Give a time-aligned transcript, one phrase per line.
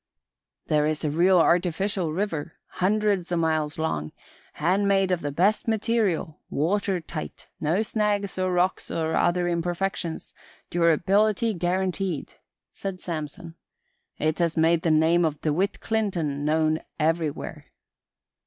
[0.65, 4.11] "There is a real artificial river, hundreds o' miles long,
[4.53, 10.33] handmade of the best material, water tight, no snags or rocks or other imperfections,
[10.71, 12.33] durability guaranteed,"
[12.73, 13.53] said Samson.
[14.17, 17.67] "It has made the name of DeWitt Clinton known everywhere."